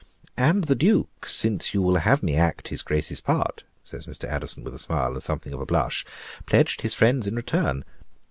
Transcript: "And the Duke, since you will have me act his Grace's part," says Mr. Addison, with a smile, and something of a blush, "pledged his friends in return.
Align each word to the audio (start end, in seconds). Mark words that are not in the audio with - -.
"And 0.39 0.63
the 0.63 0.73
Duke, 0.73 1.27
since 1.27 1.75
you 1.75 1.81
will 1.83 1.97
have 1.97 2.23
me 2.23 2.35
act 2.35 2.69
his 2.69 2.81
Grace's 2.81 3.21
part," 3.21 3.63
says 3.83 4.07
Mr. 4.07 4.23
Addison, 4.27 4.63
with 4.63 4.73
a 4.73 4.79
smile, 4.79 5.13
and 5.13 5.21
something 5.21 5.53
of 5.53 5.61
a 5.61 5.65
blush, 5.67 6.07
"pledged 6.47 6.81
his 6.81 6.95
friends 6.95 7.27
in 7.27 7.35
return. 7.35 7.85